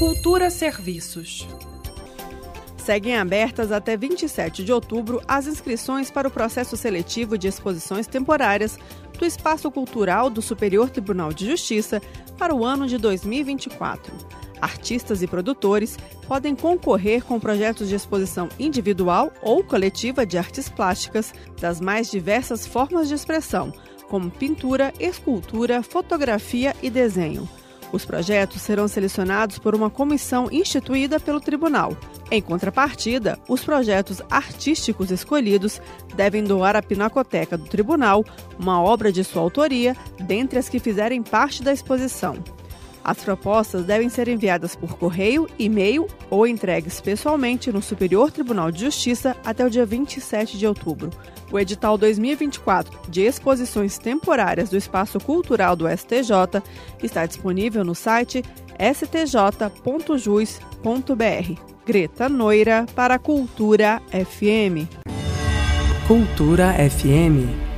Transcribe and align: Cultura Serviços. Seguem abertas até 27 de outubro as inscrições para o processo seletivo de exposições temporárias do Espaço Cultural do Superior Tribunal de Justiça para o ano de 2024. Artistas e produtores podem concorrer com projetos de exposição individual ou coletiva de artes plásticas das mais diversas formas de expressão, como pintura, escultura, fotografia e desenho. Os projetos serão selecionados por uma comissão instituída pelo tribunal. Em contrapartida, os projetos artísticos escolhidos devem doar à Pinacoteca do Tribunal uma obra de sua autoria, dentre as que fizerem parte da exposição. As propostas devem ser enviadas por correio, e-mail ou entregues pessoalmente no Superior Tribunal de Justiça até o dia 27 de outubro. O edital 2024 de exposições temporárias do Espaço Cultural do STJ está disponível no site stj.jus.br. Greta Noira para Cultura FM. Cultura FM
Cultura 0.00 0.48
Serviços. 0.48 1.46
Seguem 2.78 3.18
abertas 3.18 3.70
até 3.70 3.98
27 3.98 4.64
de 4.64 4.72
outubro 4.72 5.20
as 5.28 5.46
inscrições 5.46 6.10
para 6.10 6.26
o 6.26 6.30
processo 6.30 6.74
seletivo 6.74 7.36
de 7.36 7.46
exposições 7.46 8.06
temporárias 8.06 8.78
do 9.18 9.26
Espaço 9.26 9.70
Cultural 9.70 10.30
do 10.30 10.40
Superior 10.40 10.88
Tribunal 10.88 11.34
de 11.34 11.44
Justiça 11.44 12.00
para 12.38 12.54
o 12.54 12.64
ano 12.64 12.86
de 12.86 12.96
2024. 12.96 14.10
Artistas 14.58 15.20
e 15.20 15.26
produtores 15.26 15.98
podem 16.26 16.56
concorrer 16.56 17.22
com 17.22 17.38
projetos 17.38 17.86
de 17.86 17.94
exposição 17.94 18.48
individual 18.58 19.30
ou 19.42 19.62
coletiva 19.62 20.24
de 20.24 20.38
artes 20.38 20.66
plásticas 20.66 21.34
das 21.60 21.78
mais 21.78 22.10
diversas 22.10 22.66
formas 22.66 23.06
de 23.06 23.12
expressão, 23.12 23.70
como 24.08 24.30
pintura, 24.30 24.94
escultura, 24.98 25.82
fotografia 25.82 26.74
e 26.82 26.88
desenho. 26.88 27.46
Os 27.92 28.04
projetos 28.04 28.62
serão 28.62 28.86
selecionados 28.86 29.58
por 29.58 29.74
uma 29.74 29.90
comissão 29.90 30.48
instituída 30.50 31.18
pelo 31.18 31.40
tribunal. 31.40 31.96
Em 32.30 32.40
contrapartida, 32.40 33.38
os 33.48 33.64
projetos 33.64 34.22
artísticos 34.30 35.10
escolhidos 35.10 35.80
devem 36.14 36.44
doar 36.44 36.76
à 36.76 36.82
Pinacoteca 36.82 37.58
do 37.58 37.64
Tribunal 37.64 38.24
uma 38.58 38.80
obra 38.80 39.10
de 39.10 39.24
sua 39.24 39.42
autoria, 39.42 39.96
dentre 40.20 40.58
as 40.58 40.68
que 40.68 40.78
fizerem 40.78 41.22
parte 41.22 41.62
da 41.62 41.72
exposição. 41.72 42.36
As 43.02 43.18
propostas 43.18 43.84
devem 43.84 44.08
ser 44.08 44.28
enviadas 44.28 44.76
por 44.76 44.96
correio, 44.96 45.48
e-mail 45.58 46.06
ou 46.28 46.46
entregues 46.46 47.00
pessoalmente 47.00 47.72
no 47.72 47.80
Superior 47.80 48.30
Tribunal 48.30 48.70
de 48.70 48.80
Justiça 48.80 49.36
até 49.44 49.64
o 49.64 49.70
dia 49.70 49.86
27 49.86 50.58
de 50.58 50.66
outubro. 50.66 51.10
O 51.50 51.58
edital 51.58 51.96
2024 51.98 53.10
de 53.10 53.22
exposições 53.22 53.98
temporárias 53.98 54.70
do 54.70 54.76
Espaço 54.76 55.18
Cultural 55.18 55.74
do 55.74 55.88
STJ 55.88 56.62
está 57.02 57.26
disponível 57.26 57.84
no 57.84 57.94
site 57.94 58.44
stj.jus.br. 58.78 59.70
Greta 61.84 62.28
Noira 62.28 62.86
para 62.94 63.18
Cultura 63.18 64.00
FM. 64.12 64.86
Cultura 66.06 66.74
FM 66.74 67.69